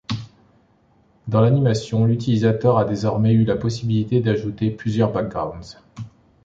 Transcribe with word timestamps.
Dans 1.27 1.41
l'animation, 1.41 2.05
l'utilisateur 2.05 2.79
a 2.79 2.85
désormais 2.85 3.33
eu 3.33 3.45
la 3.45 3.55
possibilité 3.55 4.19
d'ajouter 4.19 4.71
plusieurs 4.71 5.11
Backgrounds. 5.11 5.77